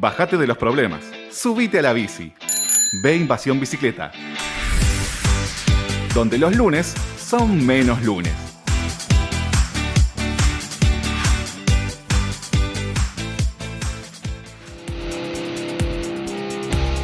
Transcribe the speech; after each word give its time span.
Bájate 0.00 0.38
de 0.38 0.46
los 0.46 0.56
problemas. 0.56 1.04
Subite 1.30 1.80
a 1.80 1.82
la 1.82 1.92
bici. 1.92 2.32
Ve 3.02 3.16
Invasión 3.16 3.60
Bicicleta. 3.60 4.10
Donde 6.14 6.38
los 6.38 6.56
lunes 6.56 6.94
son 7.18 7.66
menos 7.66 8.02
lunes. 8.02 8.32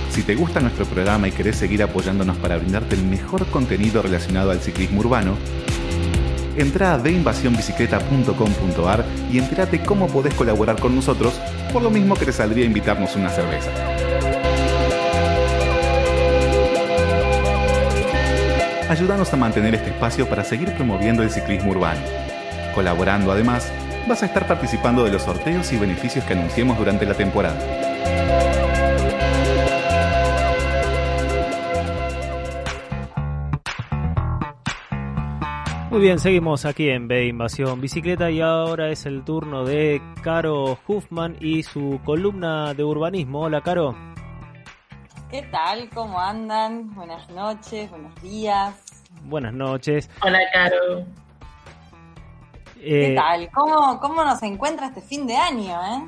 Si 0.09 0.23
te 0.23 0.35
gusta 0.35 0.61
nuestro 0.61 0.87
programa 0.87 1.29
y 1.29 1.33
querés 1.33 1.57
seguir 1.57 1.83
apoyándonos 1.83 2.39
para 2.39 2.57
brindarte 2.57 2.95
el 2.95 3.05
mejor 3.05 3.45
contenido 3.49 4.01
relacionado 4.01 4.53
al 4.53 4.61
ciclismo 4.61 5.01
urbano, 5.01 5.37
entra 6.57 6.95
a 6.95 6.99
deinvasionbicicleta.com.ar 6.99 9.05
y 9.31 9.39
entérate 9.39 9.83
cómo 9.83 10.09
podés 10.09 10.33
colaborar 10.33 10.81
con 10.81 10.97
nosotros, 10.97 11.39
por 11.73 11.83
lo 11.83 11.91
mismo 11.91 12.15
que 12.15 12.25
te 12.25 12.33
saldría 12.33 12.65
invitarnos 12.65 13.17
una 13.17 13.31
cerveza. 13.31 13.71
Ayúdanos 18.89 19.33
a 19.33 19.37
mantener 19.37 19.75
este 19.75 19.91
espacio 19.91 20.29
para 20.29 20.45
seguir 20.45 20.73
promoviendo 20.75 21.23
el 21.23 21.31
ciclismo 21.31 21.73
urbano. 21.73 22.01
Colaborando 22.75 23.33
además, 23.33 23.73
vas 24.09 24.23
a 24.23 24.27
estar 24.27 24.47
participando 24.47 25.05
de 25.05 25.11
los 25.11 25.23
sorteos 25.23 25.73
y 25.73 25.77
beneficios 25.77 26.25
que 26.25 26.35
anunciemos 26.35 26.79
durante 26.79 27.05
la 27.05 27.15
temporada. 27.15 27.86
Muy 35.97 36.03
bien, 36.03 36.19
seguimos 36.19 36.67
aquí 36.67 36.91
en 36.91 37.09
B 37.09 37.25
Invasión 37.25 37.81
Bicicleta 37.81 38.31
y 38.31 38.43
ahora 38.43 38.91
es 38.91 39.07
el 39.07 39.25
turno 39.25 39.65
de 39.65 40.03
Caro 40.21 40.79
Huffman 40.87 41.39
y 41.41 41.63
su 41.63 41.99
columna 42.05 42.75
de 42.75 42.85
urbanismo. 42.85 43.41
Hola, 43.41 43.63
Caro. 43.63 43.97
¿Qué 45.31 45.41
tal? 45.51 45.89
¿Cómo 45.95 46.21
andan? 46.21 46.95
Buenas 46.95 47.31
noches, 47.31 47.89
buenos 47.89 48.15
días. 48.21 48.75
Buenas 49.25 49.55
noches. 49.55 50.11
Hola, 50.21 50.39
Caro. 50.53 51.07
¿Qué 52.79 53.15
tal? 53.17 53.49
¿Cómo, 53.55 53.99
¿Cómo 53.99 54.23
nos 54.23 54.43
encuentra 54.43 54.89
este 54.89 55.01
fin 55.01 55.27
de 55.27 55.37
año, 55.39 55.81
eh? 55.81 56.05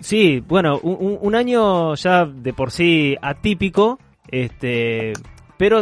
Sí, 0.00 0.40
bueno, 0.40 0.78
un, 0.82 1.18
un 1.20 1.34
año 1.34 1.94
ya 1.94 2.24
de 2.24 2.54
por 2.54 2.70
sí 2.70 3.16
atípico, 3.20 3.98
este, 4.28 5.12
pero 5.58 5.80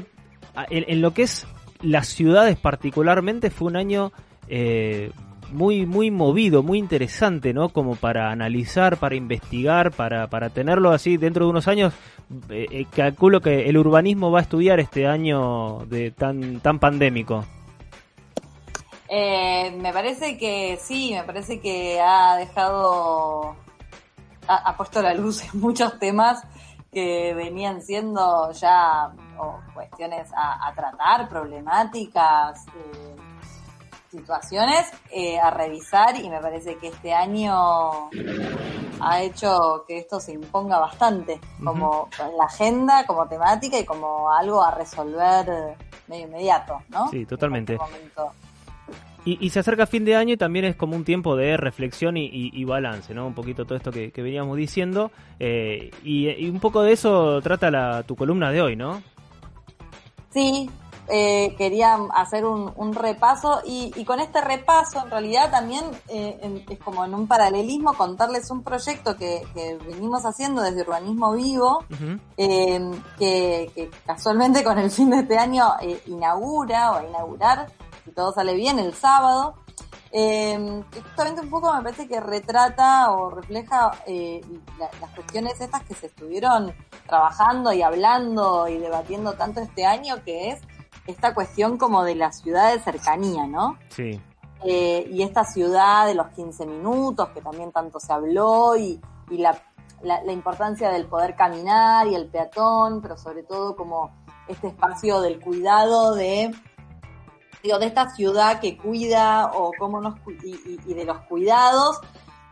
en, 0.70 0.84
en 0.88 1.00
lo 1.00 1.14
que 1.14 1.22
es 1.22 1.46
las 1.82 2.08
ciudades 2.08 2.56
particularmente 2.56 3.50
fue 3.50 3.68
un 3.68 3.76
año 3.76 4.12
eh, 4.48 5.10
muy, 5.50 5.84
muy 5.84 6.10
movido, 6.10 6.62
muy 6.62 6.78
interesante, 6.78 7.52
¿no? 7.52 7.68
Como 7.68 7.96
para 7.96 8.30
analizar, 8.30 8.96
para 8.96 9.14
investigar, 9.14 9.90
para, 9.92 10.28
para 10.28 10.50
tenerlo 10.50 10.90
así 10.90 11.16
dentro 11.16 11.44
de 11.44 11.50
unos 11.50 11.68
años. 11.68 11.92
Eh, 12.48 12.66
eh, 12.70 12.86
calculo 12.94 13.40
que 13.40 13.68
el 13.68 13.76
urbanismo 13.76 14.30
va 14.30 14.38
a 14.38 14.42
estudiar 14.42 14.80
este 14.80 15.06
año 15.06 15.84
de 15.86 16.10
tan, 16.10 16.60
tan 16.60 16.78
pandémico. 16.78 17.44
me 19.10 19.92
parece 19.92 20.38
que 20.38 20.78
sí, 20.80 21.12
me 21.12 21.24
parece 21.24 21.60
que 21.60 22.00
ha 22.00 22.36
dejado, 22.36 23.54
ha, 24.48 24.70
ha 24.70 24.76
puesto 24.76 25.02
la 25.02 25.12
luz 25.12 25.42
en 25.52 25.60
muchos 25.60 25.98
temas 25.98 26.42
que 26.92 27.32
venían 27.34 27.82
siendo 27.82 28.52
ya 28.52 29.12
cuestiones 29.74 30.30
a, 30.36 30.72
tratar, 30.74 31.28
problemáticas, 31.28 32.66
eh, 32.68 33.16
situaciones 34.10 34.90
eh, 35.10 35.38
a 35.40 35.50
revisar 35.50 36.16
y 36.16 36.28
me 36.28 36.40
parece 36.40 36.76
que 36.76 36.88
este 36.88 37.14
año 37.14 38.10
ha 39.00 39.22
hecho 39.22 39.84
que 39.88 39.98
esto 39.98 40.20
se 40.20 40.32
imponga 40.32 40.78
bastante 40.78 41.40
como 41.62 42.08
en 42.18 42.36
la 42.36 42.44
agenda, 42.44 43.06
como 43.06 43.26
temática 43.26 43.78
y 43.78 43.84
como 43.84 44.30
algo 44.30 44.62
a 44.62 44.70
resolver 44.72 45.76
medio 46.08 46.26
inmediato, 46.26 46.78
¿no? 46.90 47.08
Sí, 47.08 47.24
totalmente. 47.24 47.78
Y, 49.24 49.50
se 49.50 49.60
acerca 49.60 49.86
fin 49.86 50.04
de 50.04 50.16
año 50.16 50.34
y 50.34 50.36
también 50.36 50.64
es 50.64 50.74
como 50.74 50.96
un 50.96 51.04
tiempo 51.04 51.36
de 51.36 51.56
reflexión 51.56 52.16
y, 52.16 52.64
balance, 52.64 53.14
¿no? 53.14 53.28
Un 53.28 53.34
poquito 53.34 53.64
todo 53.64 53.76
esto 53.76 53.92
que, 53.92 54.10
veníamos 54.16 54.56
diciendo. 54.56 55.12
Eh, 55.38 55.92
y, 56.02 56.48
un 56.50 56.58
poco 56.58 56.82
de 56.82 56.92
eso 56.92 57.40
trata 57.40 57.70
la, 57.70 58.02
tu 58.02 58.16
columna 58.16 58.50
de 58.50 58.62
hoy, 58.62 58.74
¿no? 58.74 59.00
Sí, 60.32 60.70
eh, 61.08 61.54
quería 61.58 61.98
hacer 62.14 62.44
un, 62.44 62.94
repaso 62.94 63.60
y, 63.64 64.04
con 64.04 64.20
este 64.20 64.40
repaso 64.40 65.02
en 65.02 65.10
realidad 65.10 65.50
también 65.50 65.84
eh, 66.08 66.64
es 66.68 66.78
como 66.78 67.04
en 67.04 67.12
un 67.14 67.26
paralelismo 67.26 67.94
contarles 67.94 68.50
un 68.50 68.62
proyecto 68.62 69.16
que, 69.16 69.42
venimos 69.86 70.24
haciendo 70.24 70.62
desde 70.62 70.82
Urbanismo 70.82 71.32
Vivo, 71.32 71.84
que, 72.36 72.96
que, 73.18 73.90
casualmente 74.06 74.64
con 74.64 74.78
el 74.78 74.90
fin 74.90 75.10
de 75.10 75.18
este 75.20 75.36
año 75.36 75.66
inaugura 76.06 76.92
o 76.92 76.94
a 76.96 77.04
inaugurar 77.04 77.66
si 78.04 78.10
todo 78.12 78.32
sale 78.32 78.54
bien, 78.54 78.78
el 78.78 78.94
sábado. 78.94 79.54
Eh, 80.10 80.82
justamente 80.92 81.40
un 81.40 81.48
poco 81.48 81.72
me 81.74 81.82
parece 81.82 82.06
que 82.06 82.20
retrata 82.20 83.12
o 83.12 83.30
refleja 83.30 83.92
eh, 84.06 84.42
las 84.78 85.10
cuestiones 85.14 85.58
estas 85.60 85.82
que 85.84 85.94
se 85.94 86.06
estuvieron 86.06 86.74
trabajando 87.06 87.72
y 87.72 87.80
hablando 87.80 88.68
y 88.68 88.76
debatiendo 88.76 89.32
tanto 89.34 89.60
este 89.60 89.86
año, 89.86 90.22
que 90.22 90.50
es 90.50 90.60
esta 91.06 91.34
cuestión 91.34 91.78
como 91.78 92.04
de 92.04 92.14
la 92.14 92.32
ciudad 92.32 92.72
de 92.72 92.80
cercanía, 92.80 93.46
¿no? 93.46 93.78
Sí. 93.88 94.20
Eh, 94.64 95.08
y 95.10 95.22
esta 95.22 95.44
ciudad 95.44 96.06
de 96.06 96.14
los 96.14 96.28
15 96.28 96.66
minutos, 96.66 97.30
que 97.30 97.40
también 97.40 97.72
tanto 97.72 97.98
se 97.98 98.12
habló, 98.12 98.76
y, 98.76 99.00
la, 99.30 99.60
la, 100.02 100.32
importancia 100.32 100.90
del 100.90 101.06
poder 101.06 101.34
caminar 101.34 102.06
y 102.06 102.14
el 102.14 102.26
peatón, 102.26 103.00
pero 103.00 103.16
sobre 103.16 103.42
todo 103.44 103.74
como 103.74 104.10
este 104.46 104.68
espacio 104.68 105.20
del 105.22 105.40
cuidado 105.40 106.14
de 106.14 106.50
digo, 107.62 107.78
de 107.78 107.86
esta 107.86 108.10
ciudad 108.10 108.60
que 108.60 108.76
cuida 108.76 109.52
o 109.54 109.72
cómo 109.78 110.00
nos 110.00 110.14
y, 110.42 110.76
de 110.94 111.04
los 111.04 111.18
cuidados 111.22 112.00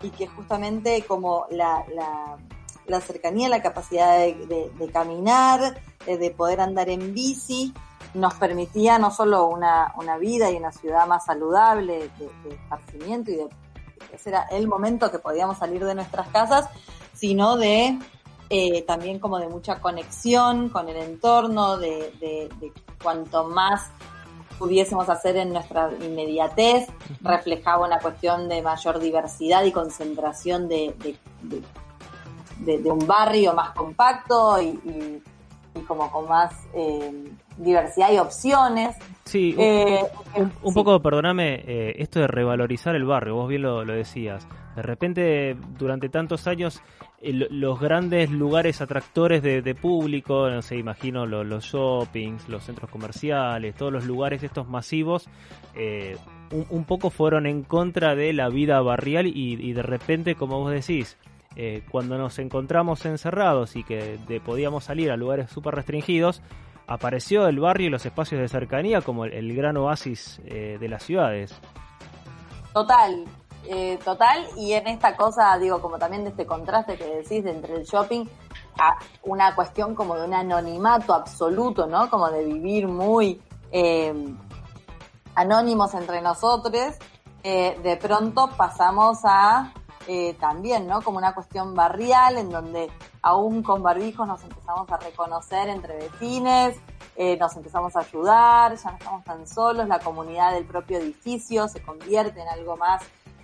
y 0.02 0.10
que 0.10 0.26
justamente 0.28 1.04
como 1.06 1.46
la, 1.50 1.84
la, 2.86 3.00
cercanía, 3.00 3.48
la 3.48 3.62
capacidad 3.62 4.18
de, 4.18 4.90
caminar, 4.92 5.80
eh, 6.06 6.16
de 6.16 6.30
poder 6.30 6.60
andar 6.60 6.88
en 6.88 7.14
bici, 7.14 7.72
nos 8.14 8.34
permitía 8.34 8.98
no 8.98 9.10
solo 9.10 9.46
una, 9.46 9.92
una 9.96 10.16
vida 10.16 10.50
y 10.50 10.56
una 10.56 10.72
ciudad 10.72 11.06
más 11.06 11.24
saludable 11.24 12.10
de, 12.18 12.54
esparcimiento 12.54 13.30
y 13.30 13.36
de 13.36 13.48
ese 14.12 14.30
era 14.30 14.42
el 14.50 14.66
momento 14.66 15.10
que 15.10 15.18
podíamos 15.18 15.58
salir 15.58 15.84
de 15.84 15.94
nuestras 15.94 16.28
casas, 16.28 16.68
sino 17.14 17.56
de 17.56 17.98
eh, 18.48 18.82
también 18.82 19.20
como 19.20 19.38
de 19.38 19.48
mucha 19.48 19.80
conexión 19.80 20.70
con 20.70 20.88
el 20.88 20.96
entorno, 20.96 21.76
de, 21.76 22.10
de 22.18 22.72
cuanto 23.00 23.44
más 23.44 23.92
pudiésemos 24.60 25.08
hacer 25.08 25.38
en 25.38 25.54
nuestra 25.54 25.90
inmediatez, 26.02 26.86
reflejaba 27.22 27.86
una 27.86 27.98
cuestión 27.98 28.46
de 28.46 28.60
mayor 28.60 29.00
diversidad 29.00 29.64
y 29.64 29.72
concentración 29.72 30.68
de, 30.68 30.94
de, 32.58 32.90
un 32.92 33.06
barrio 33.06 33.54
más 33.54 33.70
compacto 33.70 34.60
y, 34.60 35.22
como 35.88 36.12
con 36.12 36.28
más 36.28 36.52
eh, 36.74 37.32
diversidad 37.60 38.12
y 38.12 38.18
opciones. 38.18 38.96
Sí, 39.24 39.54
un, 39.56 39.64
eh, 39.64 40.02
poco, 40.74 41.00
perdóname, 41.00 41.62
eh, 41.66 41.94
esto 41.98 42.20
de 42.20 42.26
revalorizar 42.26 42.96
el 42.96 43.04
barrio, 43.04 43.36
vos 43.36 43.48
bien 43.48 43.62
lo, 43.62 43.84
lo 43.84 43.92
decías. 43.92 44.46
De 44.76 44.82
repente, 44.82 45.56
durante 45.78 46.08
tantos 46.08 46.46
años, 46.46 46.82
los 47.22 47.78
grandes 47.78 48.30
lugares 48.30 48.80
atractores 48.80 49.42
de, 49.42 49.74
público, 49.74 50.48
no 50.48 50.62
sé, 50.62 50.76
imagino 50.76 51.26
los 51.26 51.64
shoppings, 51.64 52.48
los 52.48 52.64
centros 52.64 52.90
comerciales, 52.90 53.74
todos 53.74 53.92
los 53.92 54.06
lugares 54.06 54.42
estos 54.42 54.68
masivos, 54.68 55.28
eh, 55.74 56.16
un, 56.50 56.84
poco 56.84 57.10
fueron 57.10 57.46
en 57.46 57.62
contra 57.62 58.14
de 58.14 58.32
la 58.32 58.48
vida 58.48 58.80
barrial 58.80 59.26
y, 59.26 59.72
de 59.72 59.82
repente, 59.82 60.34
como 60.34 60.60
vos 60.60 60.72
decís, 60.72 61.18
eh, 61.56 61.82
cuando 61.90 62.16
nos 62.16 62.38
encontramos 62.38 63.04
encerrados 63.04 63.76
y 63.76 63.84
que 63.84 64.18
podíamos 64.44 64.84
salir 64.84 65.10
a 65.10 65.16
lugares 65.16 65.50
súper 65.50 65.74
restringidos, 65.74 66.42
apareció 66.90 67.46
el 67.46 67.60
barrio 67.60 67.86
y 67.86 67.90
los 67.90 68.04
espacios 68.04 68.40
de 68.40 68.48
cercanía 68.48 69.00
como 69.00 69.24
el, 69.24 69.54
gran 69.54 69.76
oasis 69.76 70.40
eh, 70.44 70.76
de 70.78 70.88
las 70.88 71.04
ciudades. 71.04 71.54
Total, 72.74 73.24
eh, 73.68 73.96
total, 74.04 74.44
y 74.56 74.72
en 74.72 74.88
esta 74.88 75.16
cosa, 75.16 75.56
digo, 75.58 75.80
como 75.80 75.98
también 75.98 76.24
de 76.24 76.30
este 76.30 76.46
contraste 76.46 76.96
que 76.96 77.06
decís 77.06 77.44
de 77.44 77.52
entre 77.52 77.76
el 77.76 77.84
shopping 77.84 78.24
a 78.80 78.98
una 79.22 79.54
cuestión 79.54 79.94
como 79.94 80.16
de 80.16 80.26
un 80.26 80.34
anonimato 80.34 81.14
absoluto, 81.14 81.86
¿no? 81.86 82.10
Como 82.10 82.28
de 82.28 82.44
vivir 82.44 82.88
muy 82.88 83.40
eh, 83.70 84.12
anónimos 85.36 85.94
entre 85.94 86.20
nosotros, 86.20 86.98
de 87.42 87.98
pronto 88.02 88.50
pasamos 88.54 89.20
a 89.24 89.72
también, 90.40 90.86
¿no? 90.86 91.02
Como 91.02 91.18
una 91.18 91.34
cuestión 91.34 91.74
barrial 91.74 92.38
en 92.38 92.50
donde 92.50 92.90
aún 93.22 93.62
con 93.62 93.82
barbijos 93.82 94.26
nos 94.26 94.42
empezamos 94.42 94.90
a 94.90 94.96
reconocer 94.96 95.68
entre 95.68 95.96
vecines, 95.96 96.76
nos 97.38 97.56
empezamos 97.56 97.94
a 97.94 98.00
ayudar, 98.00 98.76
ya 98.76 98.90
no 98.90 98.96
estamos 98.96 99.24
tan 99.24 99.46
solos, 99.46 99.86
la 99.86 100.00
comunidad 100.00 100.52
del 100.54 100.64
propio 100.64 100.98
edificio 100.98 101.68
se 101.68 101.80
convierte 101.82 102.40
en 102.40 102.48
algo 102.48 102.76
más 102.76 103.02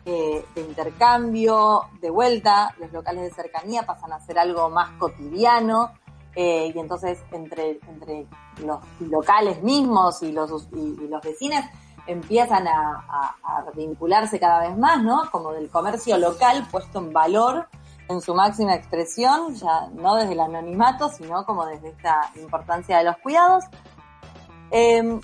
eh, 0.09 0.45
de 0.55 0.61
intercambio, 0.61 1.81
de 2.01 2.11
vuelta, 2.11 2.73
los 2.79 2.93
locales 2.93 3.25
de 3.25 3.31
cercanía 3.33 3.83
pasan 3.83 4.13
a 4.13 4.21
ser 4.21 4.39
algo 4.39 4.71
más 4.71 4.91
cotidiano, 5.01 5.91
eh, 6.37 6.71
y 6.73 6.79
entonces 6.79 7.19
entre, 7.33 7.81
entre 7.89 8.25
los 8.65 8.79
locales 9.01 9.65
mismos 9.65 10.23
y 10.23 10.31
los, 10.31 10.69
y, 10.73 11.09
los 11.09 11.21
vecinos 11.23 11.65
empiezan 12.07 12.67
a, 12.69 13.33
vincularse 13.75 14.41
cada 14.41 14.61
vez 14.61 14.77
más, 14.79 15.03
¿no? 15.03 15.31
Como 15.31 15.53
del 15.53 15.69
comercio 15.69 16.17
local 16.17 16.67
puesto 16.71 16.99
en 16.99 17.13
valor 17.13 17.69
en 18.09 18.21
su 18.21 18.35
máxima 18.35 18.75
expresión, 18.75 19.55
ya 19.55 19.89
no 19.93 20.15
desde 20.15 20.33
el 20.33 20.41
anonimato, 20.41 21.09
sino 21.09 21.45
como 21.45 21.67
desde 21.67 21.89
esta 21.89 22.31
importancia 22.37 22.99
de 22.99 23.05
los 23.05 23.17
cuidados. 23.19 23.65
Em, 24.71 25.21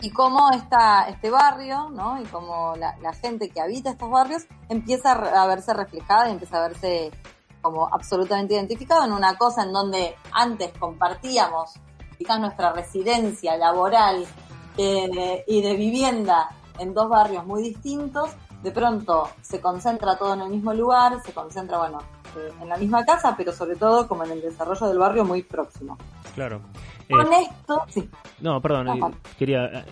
y 0.00 0.10
cómo 0.10 0.50
esta, 0.50 1.08
este 1.08 1.30
barrio, 1.30 1.90
¿no? 1.90 2.20
Y 2.20 2.24
cómo 2.24 2.74
la, 2.76 3.12
gente 3.12 3.50
que 3.50 3.60
habita 3.60 3.90
estos 3.90 4.10
barrios 4.10 4.44
empieza 4.68 5.12
a 5.12 5.46
verse 5.46 5.74
reflejada 5.74 6.28
y 6.28 6.32
empieza 6.32 6.58
a 6.58 6.68
verse 6.68 7.10
como 7.60 7.88
absolutamente 7.92 8.54
identificado 8.54 9.04
en 9.04 9.12
una 9.12 9.36
cosa 9.36 9.64
en 9.64 9.72
donde 9.72 10.16
antes 10.32 10.72
compartíamos 10.78 11.74
quizás 12.16 12.40
nuestra 12.40 12.72
residencia 12.72 13.56
laboral 13.56 14.26
eh, 14.78 15.44
y 15.46 15.60
de 15.60 15.74
vivienda 15.74 16.50
en 16.78 16.94
dos 16.94 17.08
barrios 17.08 17.44
muy 17.44 17.62
distintos, 17.62 18.30
de 18.62 18.70
pronto 18.70 19.28
se 19.42 19.60
concentra 19.60 20.16
todo 20.16 20.34
en 20.34 20.42
el 20.42 20.50
mismo 20.50 20.72
lugar, 20.72 21.20
se 21.24 21.32
concentra, 21.32 21.78
bueno, 21.78 21.98
eh, 22.36 22.52
en 22.62 22.68
la 22.68 22.76
misma 22.76 23.04
casa, 23.04 23.34
pero 23.36 23.52
sobre 23.52 23.76
todo 23.76 24.06
como 24.06 24.24
en 24.24 24.32
el 24.32 24.40
desarrollo 24.40 24.86
del 24.86 24.98
barrio 24.98 25.24
muy 25.24 25.42
próximo. 25.42 25.98
Claro. 26.34 26.60
Con 27.08 27.32
eh, 27.32 27.48
esto, 27.50 27.84
sí. 27.88 28.08
No, 28.40 28.60
perdón, 28.60 28.88
eh, 28.88 29.00
quería. 29.38 29.64
Eh, 29.64 29.84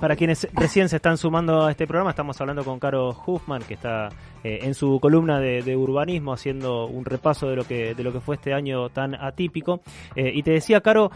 para, 0.00 0.14
quienes 0.14 0.46
recién 0.52 0.88
se 0.88 0.96
están 0.96 1.16
sumando 1.16 1.64
a 1.64 1.70
este 1.70 1.86
programa, 1.86 2.10
estamos 2.10 2.38
hablando 2.40 2.64
con 2.64 2.78
Caro 2.78 3.16
Huffman, 3.26 3.62
que 3.62 3.74
está 3.74 4.10
en 4.42 4.74
su 4.74 5.00
columna 5.00 5.40
de, 5.40 5.74
urbanismo 5.74 6.34
haciendo 6.34 6.84
un 6.84 7.06
repaso 7.06 7.48
de 7.48 7.56
lo 7.56 7.64
que, 7.64 7.94
de 7.94 8.02
lo 8.02 8.12
que 8.12 8.20
fue 8.20 8.34
este 8.34 8.52
año 8.52 8.90
tan 8.90 9.14
atípico. 9.14 9.80
y 10.14 10.42
te 10.42 10.50
decía, 10.50 10.82
Caro, 10.82 11.10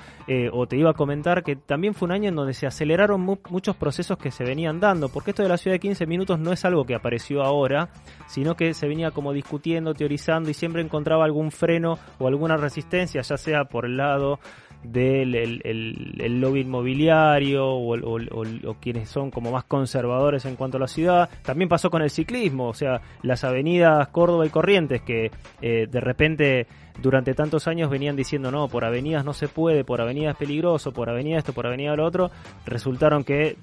o 0.52 0.66
te 0.66 0.78
iba 0.78 0.90
a 0.90 0.94
comentar, 0.94 1.44
que 1.44 1.54
también 1.54 1.92
fue 1.92 2.06
un 2.06 2.12
año 2.12 2.30
en 2.30 2.36
donde 2.36 2.54
se 2.54 2.66
aceleraron 2.66 3.20
muchos 3.20 3.76
procesos 3.76 4.16
que 4.16 4.30
se 4.30 4.44
venían 4.44 4.80
dando, 4.80 5.10
porque 5.10 5.32
esto 5.32 5.42
de 5.42 5.50
la 5.50 5.58
ciudad 5.58 5.74
de 5.74 5.80
15 5.80 6.06
minutos 6.06 6.38
no 6.38 6.52
es 6.52 6.64
algo 6.64 6.86
que 6.86 6.94
apareció 6.94 7.42
ahora, 7.42 7.90
sino 8.28 8.54
que 8.54 8.72
se 8.72 8.88
venía 8.88 9.10
como 9.10 9.34
discutiendo, 9.34 9.92
teorizando 9.92 10.48
y 10.48 10.54
siempre 10.54 10.80
encontraba 10.80 11.26
algún 11.26 11.50
freno 11.50 11.98
o 12.18 12.28
alguna 12.28 12.56
resistencia, 12.56 13.20
ya 13.20 13.36
sea 13.36 13.64
por 13.64 13.84
el 13.84 13.98
lado 13.98 14.38
del 14.82 15.34
el, 15.34 16.40
lobby 16.40 16.60
inmobiliario 16.60 17.66
o, 17.66 18.76
quienes 18.80 19.08
son 19.08 19.30
como 19.30 19.50
más 19.50 19.64
conservadores 19.64 20.44
en 20.44 20.56
cuanto 20.56 20.76
a 20.76 20.80
la 20.80 20.88
ciudad. 20.88 21.28
También 21.42 21.68
pasó 21.68 21.90
con 21.90 22.02
el 22.02 22.10
ciclismo, 22.10 22.68
o 22.68 22.74
sea, 22.74 23.00
las 23.22 23.44
avenidas 23.44 24.08
Córdoba 24.08 24.46
y 24.46 24.50
Corrientes 24.50 25.02
que 25.02 25.30
eh, 25.60 25.86
de 25.90 26.00
repente 26.00 26.66
durante 27.00 27.34
tantos 27.34 27.68
años 27.68 27.90
venían 27.90 28.16
diciendo 28.16 28.50
no, 28.50 28.68
por 28.68 28.84
avenidas 28.84 29.24
no 29.24 29.32
se 29.32 29.48
puede, 29.48 29.84
por 29.84 30.00
avenidas 30.00 30.36
peligroso, 30.36 30.92
por 30.92 31.08
avenida 31.10 31.38
esto, 31.38 31.52
por 31.52 31.66
avenida 31.66 31.94
lo 31.94 32.04
otro, 32.04 32.30
resultaron 32.66 33.24
que 33.24 33.56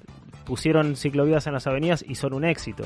pusieron 0.44 0.96
ciclovías 0.96 1.46
en 1.46 1.52
las 1.52 1.66
avenidas 1.66 2.04
y 2.06 2.14
son 2.14 2.32
un 2.32 2.44
éxito. 2.44 2.84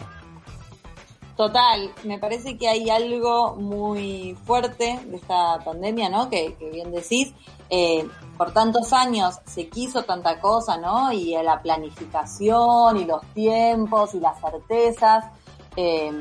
Total, 1.41 1.91
me 2.05 2.19
parece 2.19 2.59
que 2.59 2.69
hay 2.69 2.91
algo 2.91 3.57
muy 3.57 4.37
fuerte 4.45 5.01
de 5.07 5.17
esta 5.17 5.59
pandemia, 5.65 6.11
¿no? 6.11 6.29
Que, 6.29 6.55
bien 6.71 6.93
decís, 6.93 7.33
eh, 7.71 8.07
por 8.37 8.53
tantos 8.53 8.93
años 8.93 9.39
se 9.47 9.71
quiso 9.71 10.03
tanta 10.03 10.39
cosa, 10.39 10.77
¿no? 10.77 11.11
Y 11.13 11.33
la 11.43 11.63
planificación 11.63 12.99
y 12.99 13.07
los 13.07 13.23
tiempos 13.33 14.15
y 14.15 14.21
las 14.21 14.39
certezas 14.39 15.31
eh, 15.77 16.13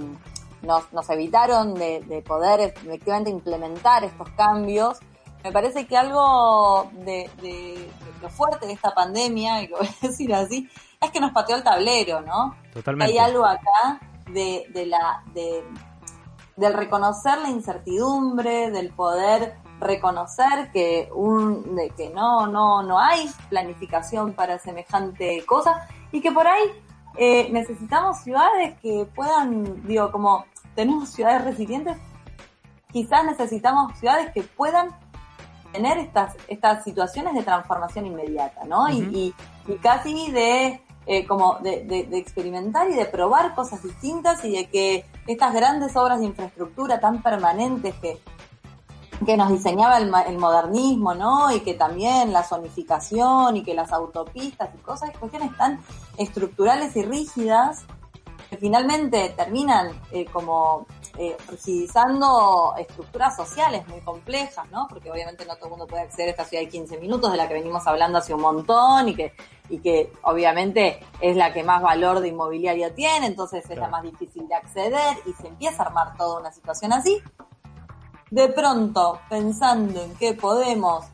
nos, 0.62 1.10
evitaron 1.10 1.74
de, 1.74 2.24
poder 2.26 2.62
efectivamente 2.62 3.30
implementar 3.30 4.06
estos 4.06 4.30
cambios. 4.38 5.00
Me 5.44 5.52
parece 5.52 5.86
que 5.86 5.98
algo 5.98 6.90
de, 6.94 7.30
de, 7.42 7.90
lo 8.22 8.30
fuerte 8.30 8.68
de 8.68 8.72
esta 8.72 8.96
pandemia, 8.96 9.62
y 9.64 9.68
lo 9.68 9.80
voy 9.80 9.88
a 9.88 10.08
decir 10.08 10.34
así, 10.34 10.70
es 11.02 11.12
que 11.12 11.20
nos 11.20 11.34
pateó 11.34 11.58
el 11.58 11.64
tablero, 11.64 12.22
¿no? 12.22 12.56
Totalmente. 12.74 13.12
Hay 13.12 13.18
algo 13.18 13.46
acá 13.46 14.00
de, 14.34 14.66
de 14.74 14.86
la, 14.86 15.24
de, 15.34 15.64
del 16.56 16.74
reconocer 16.74 17.38
la 17.40 17.50
incertidumbre, 17.50 18.72
del 18.72 18.92
poder 18.92 19.58
reconocer 19.80 20.72
que 20.74 21.10
un, 21.14 21.76
de 21.76 21.90
que 21.92 22.10
no, 22.10 22.48
no, 22.48 22.84
no 22.84 23.00
hay 23.00 23.30
planificación 23.50 24.34
para 24.34 24.60
semejante 24.60 25.44
cosa 25.46 25.88
y 26.12 26.22
que 26.22 26.32
por 26.32 26.48
ahí 26.48 26.64
eh, 27.18 27.50
necesitamos 27.52 28.20
ciudades 28.20 28.78
que 28.82 29.08
puedan, 29.16 29.86
digo, 29.88 30.12
como 30.12 30.46
tenemos 30.76 31.10
ciudades 31.10 31.44
resilientes, 31.44 31.98
quizás 32.92 33.24
necesitamos 33.26 33.98
ciudades 33.98 34.32
que 34.34 34.44
puedan 34.44 34.90
tener 35.72 35.98
estas, 35.98 36.36
estas 36.48 36.84
situaciones 36.84 37.34
de 37.34 37.44
transformación 37.44 38.06
inmediata, 38.06 38.66
¿no? 38.66 38.90
y, 38.90 39.34
y, 39.68 39.76
casi 39.78 40.32
de 40.32 40.82
eh, 41.06 41.26
como 41.26 41.56
de, 41.62 41.84
de, 41.84 42.18
experimentar 42.18 42.90
y 42.90 42.94
de 42.94 43.06
probar 43.06 43.56
cosas 43.56 43.82
distintas 43.82 44.44
y 44.46 44.52
de 44.52 44.70
que 44.70 45.06
estas 45.28 45.54
grandes 45.54 45.96
obras 45.96 46.20
de 46.20 46.26
infraestructura 46.26 47.00
tan 47.00 47.24
permanentes 47.24 47.96
que, 47.96 48.20
que 49.26 49.36
nos 49.36 49.50
diseñaba 49.50 49.98
el, 49.98 50.12
el, 50.28 50.38
modernismo, 50.38 51.16
¿no? 51.16 51.52
Y 51.52 51.62
que 51.62 51.74
también 51.74 52.32
la 52.32 52.44
zonificación 52.44 53.58
y 53.58 53.64
que 53.64 53.74
las 53.74 53.92
autopistas 53.92 54.70
y 54.76 54.78
cosas, 54.80 55.10
cuestiones 55.18 55.56
tan 55.58 55.80
estructurales 56.18 56.96
y 56.96 57.04
rígidas 57.04 57.86
que 58.50 58.58
finalmente 58.58 59.34
terminan 59.38 59.92
eh, 60.12 60.26
como 60.26 60.88
eh, 61.18 61.38
rigidizando 61.50 62.74
estructuras 62.78 63.36
sociales 63.36 63.88
muy 63.88 64.00
complejas, 64.02 64.70
¿no? 64.72 64.88
Porque 64.90 65.12
obviamente 65.12 65.46
no 65.46 65.56
todo 65.56 65.66
el 65.66 65.72
mundo 65.72 65.88
puede 65.88 66.04
acceder 66.04 66.30
a 66.30 66.32
esta 66.32 66.46
ciudad 66.46 66.64
de 66.64 66.70
15 66.70 66.98
minutos 66.98 67.32
de 67.32 67.38
la 67.38 67.48
que 67.48 67.54
venimos 67.54 67.86
hablando 67.86 68.18
hace 68.18 68.34
un 68.34 68.42
montón 68.42 69.10
y 69.10 69.16
que, 69.16 69.34
y 69.70 69.80
que 69.80 70.12
obviamente 70.24 71.00
es 71.22 71.36
la 71.36 71.54
que 71.54 71.64
más 71.64 71.82
valor 71.82 72.20
de 72.20 72.30
inmobiliario 72.30 72.94
tiene, 72.94 73.28
entonces 73.28 73.70
es 73.70 73.78
la 73.78 73.88
más 73.88 74.04
difícil 74.04 74.48
de 74.48 74.56
acceder 74.56 75.18
y 75.26 75.34
se 75.34 75.48
empieza 75.48 75.84
a 75.84 75.88
armar 75.88 76.18
toda 76.18 76.40
una 76.40 76.52
situación 76.52 76.94
así. 76.94 77.22
De 78.32 78.50
pronto, 78.50 79.20
pensando 79.30 80.04
en 80.04 80.16
que 80.16 80.34
podemos 80.34 81.06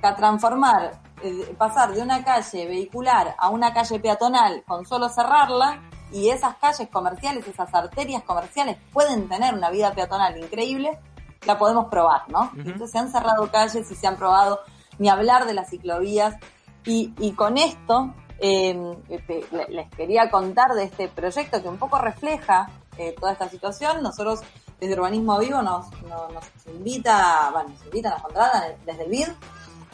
transformar, 0.00 1.00
eh, 1.22 1.54
pasar 1.58 1.92
de 1.92 2.02
una 2.02 2.24
calle 2.24 2.66
vehicular 2.66 3.34
a 3.38 3.50
una 3.50 3.72
calle 3.72 4.00
peatonal 4.00 4.64
con 4.66 4.84
solo 4.86 5.08
cerrarla, 5.08 5.80
y 6.12 6.28
esas 6.28 6.56
calles 6.56 6.88
comerciales, 6.90 7.46
esas 7.48 7.72
arterias 7.74 8.22
comerciales 8.22 8.76
pueden 8.92 9.28
tener 9.28 9.54
una 9.54 9.70
vida 9.70 9.92
peatonal 9.92 10.36
increíble, 10.38 10.98
la 11.46 11.58
podemos 11.58 11.86
probar, 11.86 12.28
¿no? 12.28 12.52
Entonces 12.56 12.90
se 12.90 12.98
han 12.98 13.10
cerrado 13.10 13.50
calles 13.50 13.90
y 13.90 13.94
se 13.94 14.06
han 14.06 14.16
probado, 14.16 14.60
ni 14.98 15.08
hablar 15.08 15.46
de 15.46 15.54
las 15.54 15.70
ciclovías. 15.70 16.36
Y, 16.84 17.12
y 17.18 17.32
con 17.32 17.58
esto 17.58 18.14
em, 18.38 18.96
este, 19.08 19.44
les 19.68 19.88
quería 19.90 20.30
contar 20.30 20.74
de 20.74 20.84
este 20.84 21.08
proyecto 21.08 21.62
que 21.62 21.68
un 21.68 21.78
poco 21.78 21.98
refleja 21.98 22.68
eh, 22.98 23.14
toda 23.18 23.32
esta 23.32 23.48
situación. 23.48 24.02
Nosotros 24.02 24.40
desde 24.80 24.94
Urbanismo 24.94 25.38
Vivo 25.38 25.62
nos, 25.62 25.86
nos, 26.02 26.44
invita, 26.66 27.50
bueno, 27.52 27.70
nos 27.70 27.84
invitan, 27.86 28.12
nos 28.12 28.22
contratan 28.22 28.62
desde 28.84 29.04
el 29.04 29.10
BID 29.10 29.28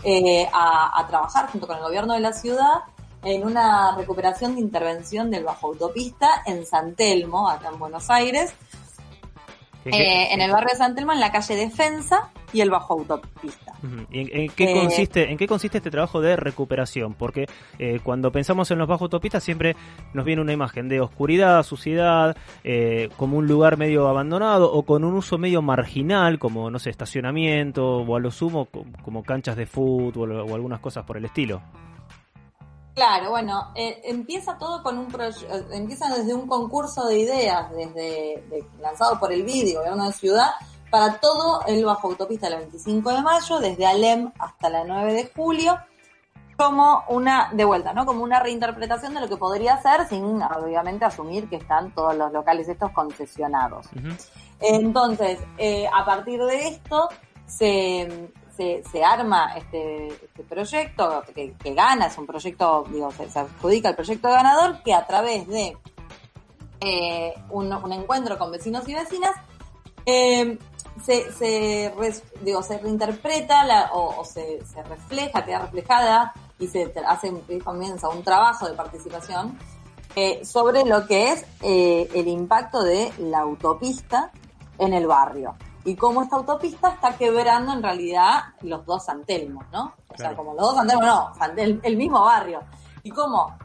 eh, 0.04 0.49
a, 0.52 0.99
a 0.99 1.07
trabajar 1.07 1.50
junto 1.50 1.66
con 1.66 1.76
el 1.76 1.83
gobierno 1.83 2.14
de 2.14 2.21
la 2.21 2.33
ciudad 2.33 2.85
en 3.23 3.45
una 3.45 3.97
recuperación 3.97 4.54
de 4.54 4.61
intervención 4.61 5.30
del 5.30 5.45
bajo 5.45 5.68
autopista 5.68 6.42
en 6.47 6.64
San 6.64 6.95
Telmo, 6.95 7.49
acá 7.49 7.68
en 7.68 7.78
Buenos 7.78 8.09
Aires, 8.11 8.54
eh, 9.92 10.28
en 10.33 10.40
el 10.40 10.50
barrio 10.50 10.71
de 10.73 10.76
San 10.76 10.95
Telmo, 10.95 11.12
en 11.12 11.21
la 11.21 11.30
calle 11.30 11.57
Defensa 11.57 12.30
y 12.52 12.61
el 12.61 12.71
bajo 12.71 12.95
autopista. 12.95 13.73
¿Y 14.11 14.21
en, 14.21 14.50
qué 14.50 14.73
eh, 14.73 14.75
consiste, 14.75 15.30
en 15.30 15.37
qué 15.37 15.47
consiste 15.47 15.78
este 15.78 15.90
trabajo 15.90 16.21
de 16.21 16.37
recuperación? 16.37 17.14
Porque 17.14 17.47
eh, 17.78 18.00
cuando 18.02 18.33
pensamos 18.33 18.71
en 18.71 18.78
los 18.78 18.88
bajo 18.88 19.04
autopistas 19.04 19.42
siempre 19.42 19.76
nos 20.14 20.25
viene 20.25 20.42
una 20.42 20.52
imagen 20.52 20.88
de 20.88 21.00
oscuridad, 21.00 21.62
suciedad, 21.62 22.37
como 23.16 23.38
un 23.38 23.47
lugar 23.47 23.76
medio 23.76 24.09
abandonado 24.09 24.73
o 24.73 24.83
con 24.83 25.04
un 25.04 25.14
uso 25.14 25.38
medio 25.38 25.62
marginal, 25.62 26.38
como 26.38 26.71
no 26.71 26.78
sé, 26.78 26.90
estacionamiento 26.90 27.99
o 27.99 28.16
a 28.16 28.21
lo 28.21 28.30
sumo 28.30 28.68
como 29.02 29.23
canchas 29.23 29.57
de 29.57 29.66
fútbol 29.66 30.33
o 30.33 30.54
algunas 30.54 30.80
cosas 30.80 31.04
por 31.04 31.16
el 31.16 31.25
estilo. 31.25 31.62
Claro, 32.99 33.31
bueno, 33.31 33.71
eh, 33.76 34.00
empieza 34.02 34.59
todo 34.59 34.83
con 34.83 34.99
un 34.99 35.07
proyecto, 35.07 35.73
empieza 35.73 36.09
desde 36.09 36.35
un 36.35 36.49
concurso 36.49 37.07
de 37.07 37.21
ideas, 37.21 37.71
desde 37.71 38.43
lanzado 38.81 39.21
por 39.21 39.33
el 39.33 39.45
BID, 39.45 39.76
Gobierno 39.76 40.09
de 40.09 40.12
Ciudad, 40.12 40.50
para 40.90 41.21
todo 41.21 41.62
el 41.69 41.85
bajo 41.85 42.09
autopista 42.09 42.49
del 42.50 42.59
25 42.59 43.11
de 43.12 43.23
mayo, 43.23 43.61
desde 43.61 43.87
Alem 43.87 44.33
hasta 44.40 44.69
la 44.69 44.83
9 44.83 45.12
de 45.12 45.31
julio, 45.33 45.78
como 46.57 47.05
una, 47.09 47.50
de 47.52 47.64
vuelta, 47.64 47.93
¿no? 47.93 48.05
Como 48.05 48.25
una 48.25 48.40
reinterpretación 48.40 49.14
de 49.14 49.21
lo 49.21 49.28
que 49.28 49.37
podría 49.37 49.81
ser, 49.81 50.09
sin 50.09 50.43
obviamente 50.43 51.05
asumir 51.05 51.49
que 51.49 51.55
están 51.55 51.95
todos 51.95 52.17
los 52.17 52.33
locales 52.33 52.69
estos 52.69 52.90
concesionados. 52.90 53.87
Entonces, 54.59 55.38
eh, 55.57 55.87
a 55.87 56.05
partir 56.05 56.43
de 56.43 56.67
esto, 56.67 57.11
se, 57.47 58.33
se, 58.59 59.05
arma 59.05 59.55
este, 59.57 60.09
este 60.09 60.43
proyecto 60.43 61.23
que, 61.35 61.55
gana, 61.75 62.07
es 62.07 62.19
un 62.19 62.27
proyecto, 62.27 62.85
digo, 62.91 63.11
se, 63.12 63.38
adjudica 63.38 63.91
el 63.91 63.95
proyecto 63.95 64.29
ganador 64.29 64.83
que 64.83 64.93
a 64.93 65.07
través 65.07 65.47
de 65.47 65.77
eh, 66.81 67.35
un, 67.50 67.73
encuentro 67.93 68.37
con 68.37 68.50
vecinos 68.50 68.88
y 68.88 68.95
vecinas, 68.95 69.35
eh, 70.07 70.59
se, 71.05 71.33
se, 71.33 71.95
digo, 72.41 72.62
se 72.62 72.79
reinterpreta 72.79 73.65
la, 73.65 73.91
o, 73.93 74.25
se, 74.25 74.65
se, 74.67 74.83
refleja, 74.83 75.45
queda 75.45 75.61
reflejada 75.61 76.33
y 76.59 76.67
se 76.67 76.93
hace, 77.07 77.33
comienza 77.65 78.09
un 78.09 78.25
trabajo 78.25 78.69
de 78.69 78.75
participación 78.75 79.57
eh, 80.17 80.45
sobre 80.45 80.85
lo 80.85 81.07
que 81.07 81.33
es 81.33 81.45
eh, 81.62 82.09
el 82.12 82.27
impacto 82.27 82.83
de 82.83 83.12
la 83.19 83.41
autopista 83.41 84.33
en 84.79 84.95
el 84.95 85.07
barrio 85.07 85.55
y 85.88 85.97
cómo 85.97 86.23
esta 86.23 86.37
autopista 86.37 86.90
está 86.90 87.16
quebrando 87.16 87.73
en 87.73 87.83
realidad 87.83 88.45
los 88.61 88.85
dos 88.85 89.07
Santelmos, 89.07 89.64
¿no? 89.73 89.95
O 90.09 90.16
sea, 90.18 90.37
como 90.37 90.52
los 90.52 90.61
dos 90.61 90.75
Santelmos, 90.75 91.07
no, 91.07 91.33
el, 91.57 91.80
el 91.83 91.97
mismo 91.97 92.23
barrio. 92.23 92.61
Y 93.02 93.11
cómo 93.11 93.57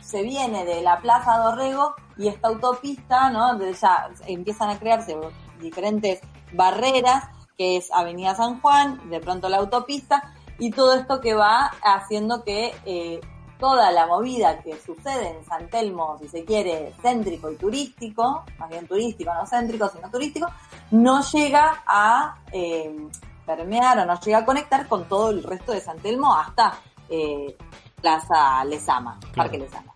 se 0.00 0.22
viene 0.22 0.64
de 0.64 0.80
la 0.80 1.00
Plaza 1.00 1.38
Dorrego 1.38 1.94
y 2.16 2.28
esta 2.28 2.46
autopista, 2.46 3.30
¿no? 3.30 3.58
ya 3.58 4.10
empiezan 4.28 4.70
a 4.70 4.78
crearse 4.78 5.16
diferentes 5.60 6.20
barreras, 6.52 7.24
que 7.58 7.78
es 7.78 7.90
Avenida 7.92 8.36
San 8.36 8.60
Juan, 8.60 9.10
de 9.10 9.18
pronto 9.18 9.48
la 9.48 9.56
autopista, 9.56 10.32
y 10.60 10.70
todo 10.70 10.94
esto 10.94 11.20
que 11.20 11.34
va 11.34 11.72
haciendo 11.82 12.44
que 12.44 12.72
eh, 12.84 13.20
toda 13.60 13.92
la 13.92 14.06
movida 14.06 14.60
que 14.60 14.80
sucede 14.80 15.36
en 15.36 15.44
San 15.44 15.68
Telmo, 15.68 16.18
si 16.18 16.28
se 16.28 16.44
quiere, 16.44 16.94
céntrico 17.00 17.50
y 17.50 17.56
turístico, 17.56 18.44
más 18.58 18.68
bien 18.70 18.88
turístico, 18.88 19.32
no 19.32 19.46
céntrico, 19.46 19.88
sino 19.88 20.10
turístico, 20.10 20.48
no 20.90 21.22
llega 21.22 21.84
a 21.86 22.36
eh, 22.50 23.08
permear 23.46 23.98
o 24.00 24.06
no 24.06 24.18
llega 24.18 24.38
a 24.38 24.44
conectar 24.44 24.88
con 24.88 25.06
todo 25.06 25.30
el 25.30 25.42
resto 25.42 25.72
de 25.72 25.80
San 25.80 25.98
Telmo 25.98 26.34
hasta 26.34 26.78
eh, 27.08 27.56
Plaza 28.00 28.64
Lesama, 28.64 29.20
Parque 29.34 29.58
Lesama. 29.58 29.94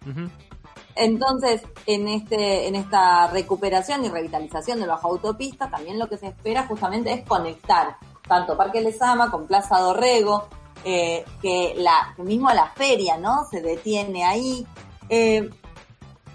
Entonces, 0.96 1.62
en 1.86 2.06
este, 2.06 2.68
en 2.68 2.76
esta 2.76 3.26
recuperación 3.28 4.04
y 4.04 4.08
revitalización 4.08 4.80
de 4.80 4.86
bajo 4.86 5.08
autopista, 5.08 5.68
también 5.68 5.98
lo 5.98 6.08
que 6.08 6.18
se 6.18 6.28
espera 6.28 6.66
justamente 6.66 7.12
es 7.12 7.26
conectar 7.26 7.96
tanto 8.28 8.56
Parque 8.56 8.80
Lesama 8.80 9.30
con 9.30 9.46
Plaza 9.46 9.80
Dorrego, 9.80 10.48
que 10.84 11.74
la, 11.76 12.14
mismo 12.18 12.50
la 12.50 12.66
feria, 12.66 13.16
¿no? 13.16 13.44
Se 13.50 13.62
detiene 13.62 14.24
ahí. 14.24 14.66
Eh, 15.08 15.50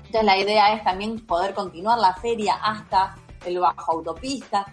entonces 0.05 0.23
la 0.23 0.37
idea 0.37 0.73
es 0.73 0.83
también 0.83 1.25
poder 1.25 1.53
continuar 1.53 1.99
la 1.99 2.15
feria 2.15 2.55
hasta 2.55 3.15
el 3.45 3.59
bajo 3.59 3.91
autopista, 3.93 4.65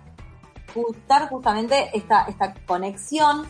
justar 0.74 1.28
justamente 1.28 1.90
esta, 1.92 2.24
esta 2.24 2.54
conexión 2.66 3.46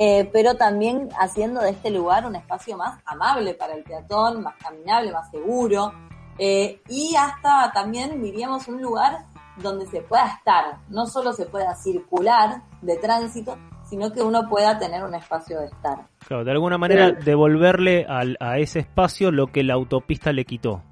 eh, 0.00 0.30
pero 0.32 0.54
también 0.54 1.08
haciendo 1.18 1.60
de 1.60 1.70
este 1.70 1.90
lugar 1.90 2.24
un 2.24 2.36
espacio 2.36 2.76
más 2.76 3.00
amable 3.04 3.54
para 3.54 3.74
el 3.74 3.82
peatón, 3.82 4.42
más 4.42 4.54
caminable, 4.56 5.10
más 5.10 5.28
seguro, 5.28 5.92
eh, 6.38 6.80
y 6.88 7.16
hasta 7.16 7.72
también 7.72 8.22
diríamos 8.22 8.68
un 8.68 8.80
lugar 8.80 9.26
donde 9.56 9.86
se 9.86 10.00
pueda 10.02 10.28
estar, 10.28 10.78
no 10.88 11.06
solo 11.06 11.32
se 11.32 11.46
pueda 11.46 11.74
circular 11.74 12.62
de 12.80 12.96
tránsito, 12.96 13.58
sino 13.88 14.12
que 14.12 14.22
uno 14.22 14.48
pueda 14.48 14.78
tener 14.78 15.02
un 15.02 15.14
espacio 15.14 15.60
de 15.60 15.66
estar. 15.66 16.06
Claro, 16.26 16.44
de 16.44 16.50
alguna 16.50 16.78
manera 16.78 17.12
devolverle 17.12 18.04
al, 18.08 18.36
a 18.40 18.58
ese 18.58 18.80
espacio 18.80 19.30
lo 19.30 19.46
que 19.48 19.62
la 19.62 19.74
autopista 19.74 20.32
le 20.32 20.44
quitó. 20.44 20.82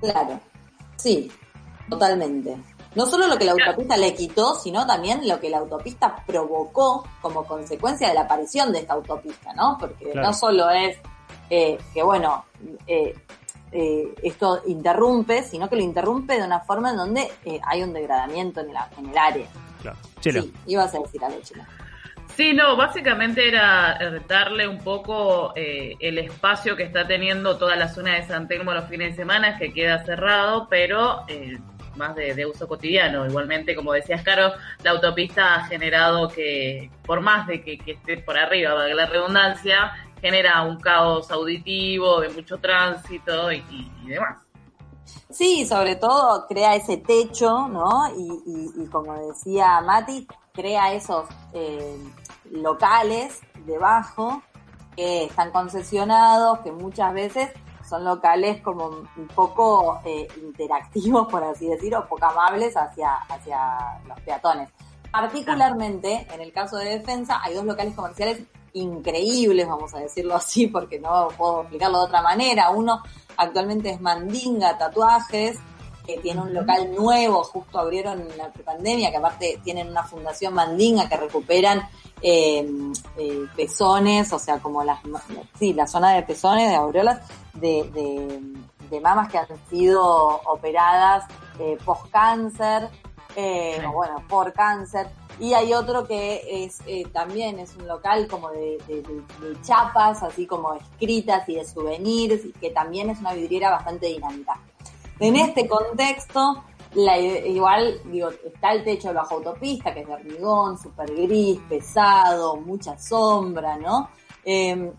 Claro, 0.00 0.38
sí, 0.96 1.30
totalmente. 1.88 2.56
No 2.94 3.04
solo 3.06 3.26
lo 3.26 3.36
que 3.36 3.44
la 3.44 3.52
autopista 3.52 3.96
le 3.96 4.14
quitó, 4.14 4.54
sino 4.54 4.86
también 4.86 5.26
lo 5.28 5.38
que 5.38 5.50
la 5.50 5.58
autopista 5.58 6.16
provocó 6.26 7.06
como 7.20 7.44
consecuencia 7.44 8.08
de 8.08 8.14
la 8.14 8.22
aparición 8.22 8.72
de 8.72 8.80
esta 8.80 8.94
autopista, 8.94 9.52
¿no? 9.52 9.76
Porque 9.78 10.14
no 10.14 10.32
solo 10.32 10.70
es 10.70 10.98
eh, 11.50 11.78
que, 11.92 12.02
bueno, 12.02 12.46
eh, 12.86 13.14
eh, 13.72 14.14
esto 14.22 14.62
interrumpe, 14.66 15.42
sino 15.42 15.68
que 15.68 15.76
lo 15.76 15.82
interrumpe 15.82 16.38
de 16.38 16.46
una 16.46 16.60
forma 16.60 16.90
en 16.90 16.96
donde 16.96 17.30
hay 17.66 17.82
un 17.82 17.92
degradamiento 17.92 18.60
en, 18.60 18.72
la, 18.72 18.88
en 18.96 19.10
el 19.10 19.18
área. 19.18 19.46
Claro. 19.82 19.98
Sí, 20.20 20.52
ibas 20.66 20.94
a 20.94 20.98
decir 20.98 21.22
algo, 21.22 21.38
Chila. 21.42 21.68
Sí, 22.36 22.52
no, 22.52 22.76
básicamente 22.76 23.48
era 23.48 23.98
darle 24.28 24.68
un 24.68 24.78
poco 24.78 25.54
el 25.56 26.18
espacio 26.18 26.76
que 26.76 26.82
está 26.82 27.06
teniendo 27.06 27.56
toda 27.56 27.76
la 27.76 27.88
zona 27.88 28.16
de 28.16 28.24
San 28.24 28.46
Telmo 28.46 28.74
los 28.74 28.84
fines 28.90 29.12
de 29.12 29.16
semana, 29.16 29.56
que 29.56 29.72
queda 29.72 30.04
cerrado, 30.04 30.68
pero 30.68 31.24
más 31.96 32.14
de, 32.14 32.46
uso 32.46 32.68
cotidiano. 32.68 33.26
Igualmente, 33.26 33.74
como 33.74 33.92
decías, 33.92 34.22
Caro, 34.22 34.52
la 34.82 34.90
autopista 34.92 35.54
ha 35.54 35.64
generado 35.64 36.28
que, 36.28 36.90
por 37.04 37.20
más 37.20 37.46
de 37.46 37.62
que, 37.62 37.80
esté 37.86 38.18
por 38.18 38.38
arriba, 38.38 38.74
valga 38.74 38.94
la 38.94 39.06
redundancia, 39.06 39.92
genera 40.20 40.62
un 40.62 40.78
caos 40.78 41.30
auditivo, 41.30 42.20
de 42.20 42.28
mucho 42.30 42.58
tránsito 42.58 43.52
y, 43.52 43.62
demás. 44.06 44.38
Sí, 45.30 45.64
sobre 45.66 45.96
todo 45.96 46.46
crea 46.48 46.74
ese 46.74 46.98
techo, 46.98 47.68
¿no? 47.68 48.08
Y, 48.16 48.86
como 48.88 49.28
decía 49.28 49.80
Mati, 49.80 50.26
crea 50.52 50.92
esos 50.92 51.26
eh, 51.52 51.98
locales 52.50 53.40
debajo 53.64 54.42
que 54.94 55.24
están 55.24 55.50
concesionados, 55.50 56.60
que 56.60 56.72
muchas 56.72 57.12
veces 57.12 57.50
son 57.88 58.04
locales 58.04 58.60
como 58.62 58.86
un 58.86 59.28
poco 59.34 60.00
eh, 60.04 60.26
interactivos, 60.42 61.28
por 61.28 61.44
así 61.44 61.68
decirlo, 61.68 62.06
poco 62.08 62.26
amables 62.26 62.76
hacia, 62.76 63.14
hacia 63.28 64.00
los 64.08 64.18
peatones. 64.20 64.70
Particularmente, 65.10 66.26
en 66.32 66.40
el 66.40 66.52
caso 66.52 66.76
de 66.76 66.98
defensa, 66.98 67.40
hay 67.42 67.54
dos 67.54 67.64
locales 67.64 67.94
comerciales 67.94 68.42
increíbles, 68.72 69.66
vamos 69.66 69.94
a 69.94 70.00
decirlo 70.00 70.34
así, 70.34 70.66
porque 70.66 70.98
no 70.98 71.28
puedo 71.36 71.62
explicarlo 71.62 71.98
de 71.98 72.04
otra 72.04 72.22
manera. 72.22 72.70
Uno 72.70 73.02
actualmente 73.36 73.90
es 73.90 74.00
Mandinga 74.00 74.76
Tatuajes, 74.76 75.58
que 76.06 76.18
tiene 76.18 76.40
un 76.40 76.54
local 76.54 76.94
nuevo, 76.94 77.42
justo 77.44 77.78
abrieron 77.78 78.20
en 78.20 78.38
la 78.38 78.50
pandemia, 78.50 79.10
que 79.10 79.16
aparte 79.16 79.60
tienen 79.64 79.88
una 79.88 80.04
fundación 80.04 80.54
Mandinga 80.54 81.08
que 81.08 81.16
recuperan 81.16 81.82
eh, 82.22 82.66
eh, 83.18 83.46
pezones, 83.56 84.32
o 84.32 84.38
sea, 84.38 84.58
como 84.58 84.84
las, 84.84 85.00
sí, 85.58 85.72
la 85.72 85.86
zona 85.86 86.12
de 86.12 86.22
pezones, 86.22 86.68
de 86.70 86.76
aureolas, 86.76 87.20
de, 87.54 87.90
de, 88.90 89.00
mamas 89.00 89.30
que 89.30 89.36
han 89.36 89.46
sido 89.68 90.40
operadas 90.46 91.24
eh, 91.58 91.76
post-cáncer, 91.84 92.88
eh, 93.36 93.82
bueno, 93.92 94.22
por 94.28 94.52
cáncer. 94.52 95.08
Y 95.38 95.52
hay 95.52 95.74
otro 95.74 96.06
que 96.06 96.64
es 96.64 96.80
eh, 96.86 97.04
también 97.12 97.58
es 97.58 97.76
un 97.76 97.86
local 97.86 98.26
como 98.26 98.50
de, 98.50 98.78
chapas, 99.62 100.22
así 100.22 100.46
como 100.46 100.72
escritas 100.74 101.46
y 101.48 101.56
de 101.56 101.64
souvenirs, 101.66 102.46
y 102.46 102.52
que 102.52 102.70
también 102.70 103.10
es 103.10 103.18
una 103.18 103.34
vidriera 103.34 103.70
bastante 103.70 104.06
dinámica. 104.06 104.58
En 105.18 105.36
este 105.36 105.66
contexto, 105.66 106.64
la, 106.94 107.18
igual, 107.18 108.00
digo, 108.06 108.28
está 108.30 108.72
el 108.72 108.84
techo 108.84 109.08
de 109.08 109.14
bajo 109.14 109.36
autopista, 109.36 109.92
que 109.92 110.00
es 110.00 110.06
de 110.06 110.12
hormigón, 110.12 110.78
súper 110.78 111.14
gris, 111.14 111.58
pesado, 111.68 112.56
mucha 112.56 112.98
sombra, 112.98 113.76
¿no? 113.76 114.10
Em, 114.44 114.92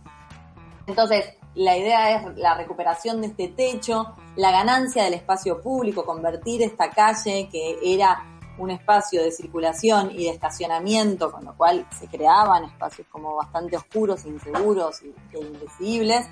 entonces, 0.86 1.34
la 1.56 1.78
idea 1.78 2.16
es 2.16 2.38
la 2.38 2.56
recuperación 2.56 3.22
de 3.22 3.28
este 3.28 3.48
techo, 3.50 4.16
la 4.36 4.52
ganancia 4.52 5.04
del 5.04 5.16
espacio 5.16 5.62
público, 5.62 6.06
convertir 6.06 6.62
esta 6.62 6.90
calle 6.92 7.50
que 7.52 7.78
era 7.84 8.37
un 8.58 8.72
espacio 8.72 9.24
de 9.24 9.32
circulación 9.32 10.12
y 10.12 10.26
de 10.26 10.30
estacionamiento, 10.32 11.32
con 11.32 11.46
lo 11.46 11.56
cual 11.56 11.86
se 11.98 12.08
creaban 12.08 12.64
espacios 12.66 13.08
como 13.12 13.36
bastante 13.36 13.78
oscuros, 13.78 14.26
inseguros 14.26 15.02
e 15.02 15.40
invisibles, 15.40 16.28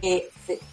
que 0.00 0.30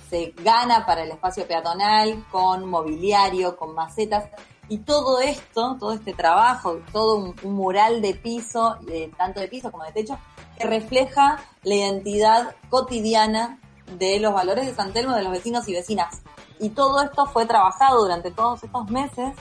se, 0.10 0.34
gana 0.44 0.86
para 0.86 1.04
el 1.04 1.12
espacio 1.12 1.46
peatonal 1.48 2.26
con 2.32 2.66
mobiliario, 2.66 3.58
con 3.58 3.74
macetas, 3.76 4.26
y 4.70 4.78
todo 4.78 5.20
esto, 5.20 5.76
todo 5.78 5.92
este 5.92 6.14
trabajo, 6.14 6.80
todo 6.92 7.18
un, 7.18 7.36
mural 7.44 8.02
de 8.02 8.14
piso, 8.14 8.78
de, 8.82 9.12
tanto 9.18 9.42
de 9.42 9.50
piso 9.50 9.72
como 9.72 9.84
de 9.84 9.92
techo, 9.92 10.18
que 10.58 10.66
refleja 10.66 11.38
la 11.64 11.76
identidad 11.76 12.56
cotidiana 12.70 13.60
de 13.98 14.20
los 14.20 14.34
valores 14.34 14.66
de 14.66 14.74
San 14.74 14.94
Telmo 14.94 15.16
de 15.16 15.24
los 15.24 15.32
vecinos 15.32 15.68
y 15.68 15.74
vecinas. 15.74 16.22
Y 16.60 16.70
todo 16.70 17.02
esto 17.02 17.26
fue 17.26 17.46
trabajado 17.46 18.02
durante 18.02 18.32
todos 18.32 18.64
estos 18.64 18.90
meses 18.90 19.34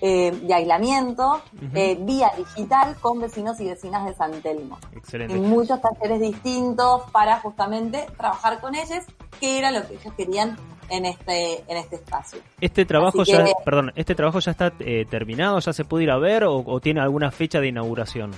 eh, 0.00 0.30
de 0.30 0.54
aislamiento 0.54 1.42
eh, 1.74 1.98
vía 2.00 2.30
digital 2.36 2.96
con 3.00 3.20
vecinos 3.20 3.60
y 3.60 3.66
vecinas 3.66 4.04
de 4.06 4.14
San 4.14 4.32
Telmo. 4.42 4.78
Excelente. 4.94 5.34
En 5.34 5.48
muchos 5.48 5.80
talleres 5.80 6.20
distintos 6.20 7.02
para 7.10 7.40
justamente 7.40 8.06
trabajar 8.16 8.60
con 8.60 8.74
ellos, 8.74 9.04
que 9.40 9.58
era 9.58 9.70
lo 9.70 9.86
que 9.86 9.94
ellos 9.94 10.14
querían 10.16 10.56
en 10.88 11.04
este 11.04 11.64
en 11.68 11.76
este 11.76 11.96
espacio. 11.96 12.40
Este 12.60 12.84
trabajo 12.84 13.22
ya, 13.24 13.44
perdón, 13.64 13.92
este 13.94 14.14
trabajo 14.14 14.38
ya 14.38 14.52
está 14.52 14.72
eh, 14.78 15.04
terminado, 15.08 15.58
ya 15.58 15.72
se 15.72 15.84
puede 15.84 16.04
ir 16.04 16.10
a 16.10 16.18
ver 16.18 16.44
o 16.44 16.80
tiene 16.80 17.00
alguna 17.00 17.30
fecha 17.30 17.60
de 17.60 17.68
inauguración. 17.68 18.30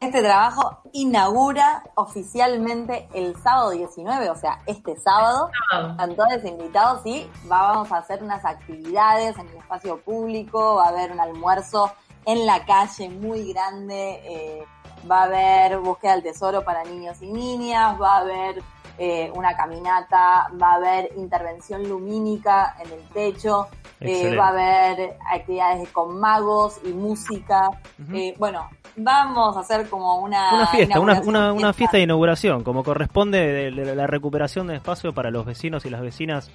Este 0.00 0.22
trabajo 0.22 0.80
inaugura 0.94 1.84
oficialmente 1.94 3.06
el 3.12 3.36
sábado 3.36 3.72
19, 3.72 4.30
o 4.30 4.34
sea, 4.34 4.62
este 4.64 4.96
sábado. 4.96 5.50
Están 5.90 6.16
todos 6.16 6.42
invitados 6.42 7.04
y 7.04 7.30
vamos 7.44 7.92
a 7.92 7.98
hacer 7.98 8.22
unas 8.22 8.42
actividades 8.46 9.36
en 9.36 9.46
el 9.48 9.58
espacio 9.58 10.00
público, 10.00 10.76
va 10.76 10.86
a 10.86 10.88
haber 10.88 11.12
un 11.12 11.20
almuerzo 11.20 11.92
en 12.24 12.46
la 12.46 12.64
calle 12.64 13.10
muy 13.10 13.52
grande, 13.52 14.22
eh, 14.24 14.64
va 15.08 15.20
a 15.20 15.24
haber 15.24 15.78
búsqueda 15.80 16.12
del 16.12 16.22
tesoro 16.22 16.64
para 16.64 16.82
niños 16.84 17.20
y 17.20 17.30
niñas, 17.30 18.00
va 18.00 18.14
a 18.14 18.18
haber 18.20 18.62
eh, 18.96 19.30
una 19.34 19.54
caminata, 19.54 20.48
va 20.60 20.72
a 20.72 20.74
haber 20.76 21.10
intervención 21.16 21.86
lumínica 21.86 22.74
en 22.82 22.90
el 22.90 23.06
techo, 23.10 23.68
eh, 24.00 24.34
va 24.34 24.46
a 24.46 24.48
haber 24.48 25.18
actividades 25.30 25.90
con 25.90 26.18
magos 26.18 26.80
y 26.84 26.88
música. 26.94 27.70
Eh, 28.14 28.34
bueno, 28.38 28.68
vamos 28.96 29.56
a 29.56 29.60
hacer 29.60 29.88
como 29.88 30.16
una... 30.18 30.54
Una 30.54 30.66
fiesta, 30.66 31.00
una, 31.00 31.52
una, 31.52 31.72
fiesta 31.72 31.96
de 31.96 32.04
inauguración, 32.04 32.62
como 32.62 32.82
corresponde 32.82 33.70
de, 33.70 33.94
la 33.94 34.06
recuperación 34.06 34.66
de 34.66 34.76
espacio 34.76 35.12
para 35.12 35.30
los 35.30 35.44
vecinos 35.46 35.84
y 35.86 35.90
las 35.90 36.00
vecinas 36.00 36.50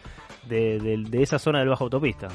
de, 0.48 0.80
de 0.80 1.24
esa 1.24 1.40
zona 1.40 1.60
del 1.60 1.70
Bajo 1.70 1.86
Autopista. 1.86 2.28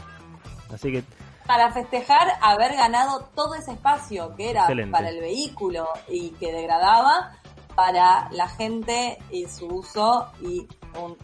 Así 0.73 0.93
que 0.93 1.05
para 1.51 1.73
festejar 1.73 2.29
haber 2.41 2.77
ganado 2.77 3.29
todo 3.35 3.57
ese 3.57 3.73
espacio 3.73 4.37
que 4.37 4.51
era 4.51 4.69
para 4.93 5.09
el 5.09 5.19
vehículo 5.19 5.89
y 6.07 6.31
que 6.31 6.53
degradaba 6.53 7.33
para 7.75 8.29
la 8.31 8.49
gente 8.49 9.19
y 9.33 9.47
su 9.47 9.67
uso 9.67 10.31
y 10.41 10.69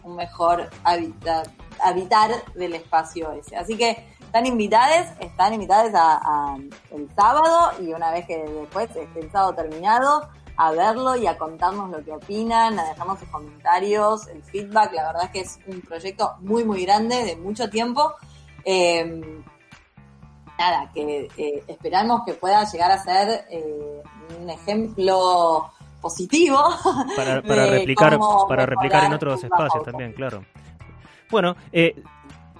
un, 0.03 0.15
mejor 0.17 0.69
habitar, 0.83 1.47
habitar 1.81 2.31
del 2.55 2.73
espacio 2.73 3.31
ese. 3.31 3.55
Así 3.55 3.77
que 3.77 4.05
están 4.37 4.51
invitadas, 4.51 5.15
están 5.19 5.53
invitadas 5.55 5.91
a, 5.95 6.57
el 6.91 7.09
sábado 7.15 7.71
y 7.81 7.91
una 7.91 8.11
vez 8.11 8.27
que 8.27 8.37
después 8.37 8.87
esté 8.95 9.19
el 9.19 9.31
sábado 9.31 9.55
terminado, 9.55 10.29
a 10.57 10.71
verlo 10.73 11.15
y 11.15 11.25
a 11.25 11.39
contarnos 11.39 11.89
lo 11.89 12.03
que 12.03 12.11
opinan, 12.11 12.77
a 12.77 12.83
dejarnos 12.83 13.17
sus 13.17 13.29
comentarios, 13.29 14.27
el 14.27 14.43
feedback. 14.43 14.93
La 14.93 15.07
verdad 15.07 15.23
es 15.23 15.31
que 15.31 15.39
es 15.39 15.59
un 15.65 15.81
proyecto 15.81 16.35
muy, 16.41 16.63
muy 16.63 16.85
grande, 16.85 17.25
de 17.25 17.35
mucho 17.35 17.67
tiempo. 17.71 18.13
Eh, 18.63 19.41
nada, 20.59 20.91
que 20.93 21.29
eh, 21.35 21.63
esperamos 21.67 22.21
que 22.23 22.35
pueda 22.35 22.63
llegar 22.65 22.91
a 22.91 22.99
ser 22.99 23.45
eh, 23.49 24.03
un 24.39 24.49
ejemplo 24.51 25.71
positivo 25.99 26.59
para, 27.15 27.41
replicar 27.41 28.19
para 28.47 28.67
replicar 28.67 29.05
en 29.05 29.13
otros 29.13 29.43
espacios 29.43 29.83
también 29.83 30.13
claro 30.13 30.45
bueno 31.31 31.55
eh, 31.71 31.95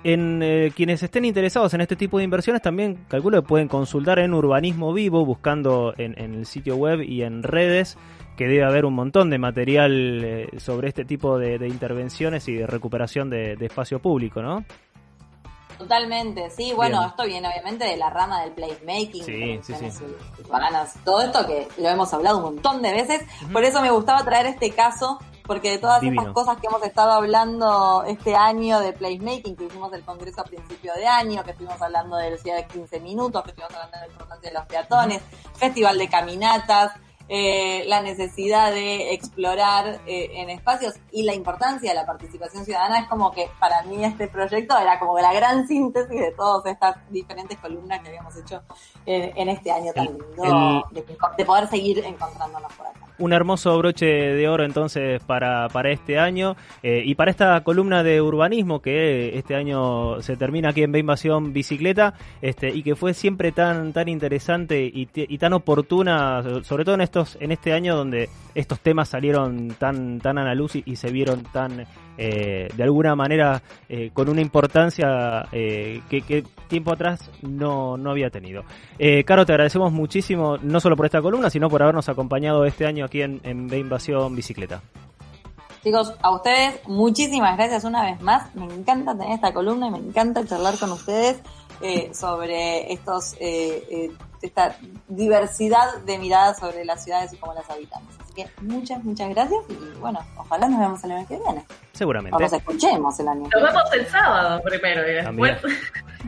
en 0.03 0.71
quienes 0.75 1.03
estén 1.03 1.25
interesados 1.25 1.73
en 1.73 1.81
este 1.81 1.95
tipo 1.95 2.17
de 2.17 2.23
inversiones 2.23 2.61
también 2.61 2.97
calculo 3.07 3.41
que 3.41 3.47
pueden 3.47 3.67
consultar 3.67 4.19
en 4.19 4.33
Urbanismo 4.33 4.93
Vivo 4.93 5.25
buscando 5.25 5.93
en, 5.97 6.17
el 6.17 6.45
sitio 6.45 6.75
web 6.75 7.01
y 7.01 7.23
en 7.23 7.43
redes 7.43 7.97
que 8.37 8.47
debe 8.47 8.63
haber 8.63 8.85
un 8.85 8.93
montón 8.93 9.29
de 9.29 9.39
material 9.39 10.49
sobre 10.57 10.89
este 10.89 11.05
tipo 11.05 11.39
de, 11.39 11.67
intervenciones 11.67 12.47
y 12.47 12.53
de 12.53 12.67
recuperación 12.67 13.29
de, 13.29 13.55
de 13.55 13.65
espacio 13.65 13.99
público, 13.99 14.41
¿no? 14.41 14.63
Totalmente, 15.77 16.49
sí, 16.49 16.73
bueno, 16.73 17.05
esto 17.05 17.23
viene 17.23 17.47
obviamente 17.47 17.85
de 17.85 17.97
la 17.97 18.09
rama 18.09 18.41
del 18.41 18.51
placemaking, 18.51 19.23
sí, 19.23 19.59
sí, 19.61 19.73
sí. 19.91 20.03
todo 21.03 21.21
esto 21.21 21.45
que 21.45 21.67
lo 21.77 21.89
hemos 21.89 22.11
hablado 22.13 22.37
un 22.37 22.43
montón 22.43 22.81
de 22.81 22.91
veces, 22.91 23.23
por 23.53 23.63
eso 23.63 23.81
me 23.81 23.91
gustaba 23.91 24.23
traer 24.23 24.47
este 24.47 24.71
caso, 24.71 25.19
porque 25.45 25.71
de 25.71 25.77
todas 25.77 26.03
estas 26.03 26.27
cosas 26.29 26.57
que 26.57 26.67
hemos 26.67 26.83
estado 26.83 27.11
hablando 27.11 28.03
este 28.07 28.35
año 28.35 28.79
de 28.79 28.93
placemaking, 28.93 29.55
que 29.55 29.65
hicimos 29.65 29.93
el 29.93 30.03
congreso 30.03 30.41
a 30.41 30.43
principio 30.43 30.93
de 30.95 31.07
año, 31.07 31.43
que 31.43 31.51
estuvimos 31.51 31.81
hablando 31.81 32.17
de 32.17 32.31
la 32.31 32.37
ciudad 32.37 32.57
de 32.57 32.65
15 32.65 32.99
minutos, 32.99 33.43
que 33.43 33.51
estuvimos 33.51 33.73
hablando 33.75 33.97
de 33.97 34.07
la 34.07 34.11
importancia 34.11 34.49
de 34.49 34.55
los 34.55 34.65
peatones, 34.65 35.21
festival 35.55 35.97
de 35.97 36.09
caminatas, 36.09 36.91
eh, 37.29 37.83
la 37.87 38.01
necesidad 38.01 38.71
de 38.71 39.13
explorar 39.13 39.99
eh, 40.05 40.31
en 40.35 40.49
espacios 40.49 40.95
y 41.11 41.23
la 41.23 41.33
importancia 41.33 41.89
de 41.89 41.95
la 41.95 42.05
participación 42.05 42.63
ciudadana 42.63 42.99
es 42.99 43.07
como 43.09 43.31
que 43.31 43.49
para 43.59 43.83
mí 43.83 44.05
este 44.05 44.27
proyecto 44.29 44.77
era 44.77 44.97
como 44.97 45.19
la 45.19 45.33
gran 45.33 45.67
síntesis 45.67 46.19
de 46.19 46.31
todas 46.31 46.65
estas 46.65 46.95
diferentes 47.09 47.57
columnas 47.57 47.99
que 47.99 48.09
habíamos 48.09 48.35
hecho 48.37 48.61
eh, 49.05 49.33
en 49.35 49.49
este 49.49 49.71
año 49.71 49.91
tan 49.93 50.05
lindo 50.05 50.85
de, 50.91 51.45
poder 51.45 51.67
seguir 51.67 51.99
encontrándonos 51.99 52.71
por 52.73 52.87
acá. 52.87 53.06
Un 53.19 53.33
hermoso 53.33 53.77
broche 53.77 54.05
de 54.05 54.47
oro 54.47 54.63
entonces 54.63 55.21
para, 55.23 55.67
para 55.69 55.91
este 55.91 56.19
año 56.19 56.55
y 56.83 57.15
para 57.15 57.31
esta 57.31 57.61
columna 57.61 58.03
de 58.03 58.21
urbanismo 58.21 58.81
que 58.81 59.37
este 59.37 59.55
año 59.55 60.21
se 60.21 60.37
termina 60.37 60.69
aquí 60.69 60.83
en 60.83 60.91
B 60.91 60.99
Invasión 60.99 61.53
Bicicleta 61.53 62.13
este, 62.41 62.69
y 62.69 62.83
que 62.83 62.95
fue 62.95 63.13
siempre 63.13 63.51
tan, 63.51 63.93
tan 63.93 64.07
interesante 64.07 64.85
y, 64.85 65.07
y 65.13 65.37
tan 65.37 65.53
oportuna, 65.53 66.43
sobre 66.63 66.85
todo 66.85 66.95
en 66.95 67.01
estos 67.01 67.37
en 67.39 67.51
este 67.51 67.73
año 67.73 67.95
donde 67.95 68.29
estos 68.57 68.79
temas 68.79 69.09
salieron 69.09 69.69
tan, 69.77 70.19
tan 70.19 70.37
a 70.37 70.43
la 70.43 70.55
luz 70.55 70.75
y, 70.75 70.95
se 70.95 71.11
vieron 71.11 71.43
tan, 71.43 71.85
eh, 72.17 72.67
de 72.75 72.83
alguna 72.83 73.15
manera, 73.15 73.61
eh, 73.87 74.09
con 74.13 74.29
una 74.29 74.41
importancia 74.41 75.47
eh, 75.51 76.01
que, 76.09 76.43
tiempo 76.67 76.91
atrás 76.91 77.29
no, 77.43 77.97
no 77.97 78.11
había 78.11 78.29
tenido. 78.29 78.63
Caro, 79.25 79.45
te 79.45 79.53
agradecemos 79.53 79.93
muchísimo, 79.93 80.57
no 80.57 80.79
solo 80.79 80.97
por 80.97 81.05
esta 81.05 81.21
columna, 81.21 81.49
sino 81.49 81.69
por 81.69 81.81
habernos 81.81 82.09
acompañado 82.09 82.65
este 82.65 82.85
año 82.85 83.06
aquí 83.07 83.21
en, 83.21 83.41
en 83.43 83.73
Invasión 83.73 84.35
Bicicleta. 84.35 84.81
Chicos, 85.83 86.13
a 86.21 86.31
ustedes 86.31 86.79
muchísimas 86.87 87.57
gracias 87.57 87.83
una 87.83 88.03
vez 88.03 88.21
más. 88.21 88.53
Me 88.55 88.65
encanta 88.65 89.13
tener 89.17 89.33
esta 89.33 89.53
columna 89.53 89.87
y 89.87 89.91
me 89.91 89.97
encanta 89.99 90.45
charlar 90.45 90.77
con 90.77 90.91
ustedes 90.91 91.41
sobre 92.13 92.91
estos 92.91 93.35
esta 94.41 94.75
diversidad 95.07 95.97
de 96.05 96.17
miradas 96.17 96.59
sobre 96.59 96.85
las 96.85 97.03
ciudades 97.03 97.33
y 97.33 97.37
cómo 97.37 97.53
las 97.53 97.69
habitamos. 97.69 98.07
Así 98.19 98.33
que 98.33 98.47
muchas, 98.61 99.03
muchas 99.03 99.29
gracias 99.29 99.59
y 99.69 99.99
bueno, 99.99 100.19
ojalá 100.37 100.67
nos 100.67 100.79
vemos 100.79 101.03
el 101.03 101.11
año 101.11 101.27
que 101.27 101.37
viene. 101.37 101.65
Seguramente. 101.93 102.35
O 102.35 102.39
nos 102.39 102.53
escuchemos 102.53 103.19
el 103.19 103.27
año 103.27 103.49
Nos 103.51 103.63
vemos 103.63 103.93
el 103.93 104.07
sábado 104.07 104.61
primero 104.63 105.09
y 105.09 105.13
después. 105.13 105.57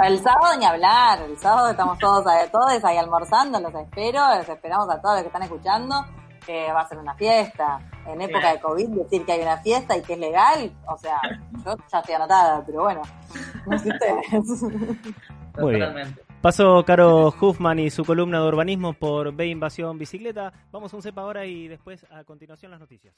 El 0.03 0.19
sábado 0.19 0.57
ni 0.57 0.65
hablar, 0.65 1.21
el 1.23 1.37
sábado 1.37 1.69
estamos 1.69 1.97
todos, 1.99 2.23
todos 2.51 2.85
ahí 2.85 2.97
almorzando, 2.97 3.59
los 3.59 3.73
espero, 3.73 4.35
los 4.37 4.47
esperamos 4.47 4.89
a 4.89 5.01
todos 5.01 5.15
los 5.15 5.23
que 5.23 5.27
están 5.27 5.43
escuchando, 5.43 6.05
que 6.39 6.71
va 6.71 6.81
a 6.81 6.87
ser 6.87 6.97
una 6.97 7.13
fiesta. 7.15 7.79
En 8.05 8.21
época 8.21 8.53
de 8.53 8.59
COVID 8.59 8.87
decir 8.89 9.25
que 9.25 9.33
hay 9.33 9.41
una 9.41 9.57
fiesta 9.57 9.97
y 9.97 10.01
que 10.01 10.13
es 10.13 10.19
legal, 10.19 10.71
o 10.87 10.97
sea, 10.97 11.19
yo 11.65 11.75
ya 11.91 11.99
estoy 11.99 12.15
anotada, 12.15 12.63
pero 12.65 12.83
bueno, 12.83 13.01
no 13.65 13.77
sé 13.77 13.89
ustedes. 13.89 14.63
Muy 15.57 15.75
bien. 15.75 16.17
Pasó 16.41 16.85
Caro 16.85 17.33
Huffman 17.39 17.79
y 17.79 17.89
su 17.89 18.05
columna 18.05 18.39
de 18.39 18.47
urbanismo 18.47 18.93
por 18.93 19.33
B 19.33 19.47
Invasión 19.47 19.97
Bicicleta. 19.97 20.53
Vamos 20.71 20.93
a 20.93 20.95
un 20.95 21.01
cepa 21.01 21.21
ahora 21.21 21.45
y 21.45 21.67
después 21.67 22.05
a 22.09 22.23
continuación 22.23 22.71
las 22.71 22.79
noticias. 22.79 23.13